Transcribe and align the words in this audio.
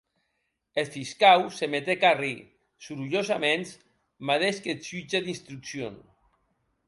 Eth 0.83 0.93
fiscau 0.99 1.41
se 1.57 1.67
metec 1.73 2.05
a 2.05 2.09
arrir 2.15 2.39
sorrolhosaments, 2.85 3.75
madeish 4.29 4.61
qu'eth 4.63 4.87
jutge 4.91 5.23
d'instruccion. 5.25 5.95